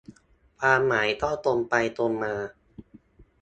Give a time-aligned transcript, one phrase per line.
[0.59, 2.33] ความหมายก็ตรงไปตรงมา